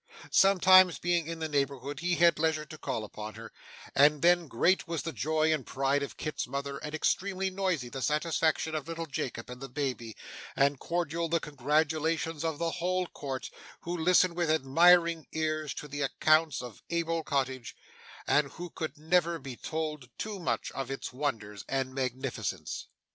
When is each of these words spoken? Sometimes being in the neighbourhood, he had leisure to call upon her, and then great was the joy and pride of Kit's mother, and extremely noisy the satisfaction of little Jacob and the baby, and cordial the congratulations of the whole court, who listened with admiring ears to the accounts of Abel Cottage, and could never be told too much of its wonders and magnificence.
Sometimes 0.31 0.97
being 0.97 1.27
in 1.27 1.37
the 1.37 1.47
neighbourhood, 1.47 1.99
he 1.99 2.15
had 2.15 2.39
leisure 2.39 2.65
to 2.65 2.77
call 2.79 3.03
upon 3.03 3.35
her, 3.35 3.51
and 3.93 4.23
then 4.23 4.47
great 4.47 4.87
was 4.87 5.03
the 5.03 5.11
joy 5.13 5.53
and 5.53 5.63
pride 5.63 6.01
of 6.01 6.17
Kit's 6.17 6.47
mother, 6.47 6.79
and 6.79 6.95
extremely 6.95 7.51
noisy 7.51 7.87
the 7.87 8.01
satisfaction 8.01 8.73
of 8.73 8.87
little 8.87 9.05
Jacob 9.05 9.47
and 9.47 9.61
the 9.61 9.69
baby, 9.69 10.17
and 10.55 10.79
cordial 10.79 11.29
the 11.29 11.39
congratulations 11.39 12.43
of 12.43 12.57
the 12.57 12.71
whole 12.71 13.05
court, 13.05 13.51
who 13.81 13.95
listened 13.95 14.35
with 14.35 14.49
admiring 14.49 15.27
ears 15.33 15.71
to 15.75 15.87
the 15.87 16.01
accounts 16.01 16.63
of 16.63 16.81
Abel 16.89 17.21
Cottage, 17.21 17.75
and 18.25 18.49
could 18.73 18.97
never 18.97 19.37
be 19.37 19.55
told 19.55 20.09
too 20.17 20.39
much 20.39 20.71
of 20.71 20.89
its 20.89 21.13
wonders 21.13 21.63
and 21.69 21.93
magnificence. 21.93 22.87